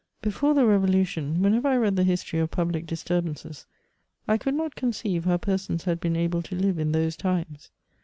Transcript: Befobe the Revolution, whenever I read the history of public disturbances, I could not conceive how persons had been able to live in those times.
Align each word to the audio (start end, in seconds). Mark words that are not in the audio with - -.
Befobe 0.23 0.55
the 0.55 0.65
Revolution, 0.65 1.43
whenever 1.43 1.67
I 1.67 1.77
read 1.77 1.95
the 1.95 2.03
history 2.03 2.39
of 2.39 2.49
public 2.49 2.87
disturbances, 2.87 3.67
I 4.27 4.39
could 4.39 4.55
not 4.55 4.73
conceive 4.73 5.25
how 5.25 5.37
persons 5.37 5.83
had 5.83 5.99
been 5.99 6.15
able 6.15 6.41
to 6.41 6.55
live 6.55 6.79
in 6.79 6.91
those 6.91 7.15
times. 7.15 7.69